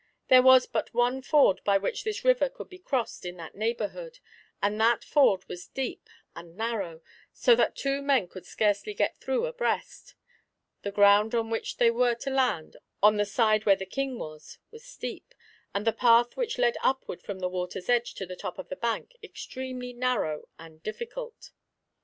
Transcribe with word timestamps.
There 0.29 0.41
was 0.41 0.65
but 0.65 0.95
one 0.95 1.21
ford 1.21 1.61
by 1.63 1.77
which 1.77 2.03
this 2.03 2.25
river 2.25 2.49
could 2.49 2.69
be 2.69 2.79
crossed 2.79 3.23
in 3.23 3.37
that 3.37 3.53
neighbourhood, 3.53 4.17
and 4.59 4.81
that 4.81 5.03
ford 5.03 5.47
was 5.47 5.67
deep 5.67 6.09
and 6.35 6.57
narrow, 6.57 7.01
so 7.33 7.53
that 7.55 7.75
two 7.75 8.01
men 8.01 8.27
could 8.27 8.47
scarcely 8.47 8.95
get 8.95 9.15
through 9.19 9.45
abreast; 9.45 10.15
the 10.81 10.91
ground 10.91 11.35
on 11.35 11.51
which 11.51 11.77
they 11.77 11.91
were 11.91 12.15
to 12.15 12.31
land, 12.31 12.77
on 13.03 13.17
the 13.17 13.25
side 13.25 13.67
where 13.67 13.75
the 13.75 13.85
King 13.85 14.17
was, 14.17 14.57
was 14.71 14.83
steep, 14.83 15.35
and 15.71 15.85
the 15.85 15.93
path 15.93 16.35
which 16.35 16.57
led 16.57 16.77
upward 16.81 17.21
from 17.21 17.37
the 17.37 17.47
water's 17.47 17.87
edge 17.87 18.15
to 18.15 18.25
the 18.25 18.35
top 18.35 18.57
of 18.57 18.69
the 18.69 18.75
bank, 18.75 19.15
extremely 19.21 19.93
narrow 19.93 20.47
and 20.57 20.81
difficult. 20.81 21.51